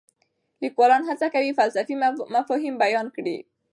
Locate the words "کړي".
3.15-3.37